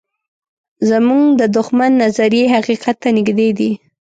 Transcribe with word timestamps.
زموږ 0.89 1.25
د 1.39 1.41
دښمن 1.57 1.91
نظریې 2.03 2.45
حقیقت 2.55 2.95
ته 3.03 3.09
نږدې 3.17 3.49
دي. 3.57 3.71